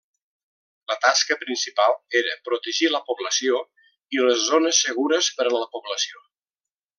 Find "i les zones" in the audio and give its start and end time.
4.17-4.81